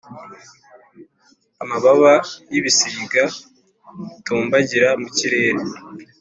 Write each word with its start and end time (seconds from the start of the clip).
Amababa 1.63 2.13
y 2.51 2.55
ibisiga 2.59 3.23
bitumbagira 4.11 4.87
mukirere 5.01 5.61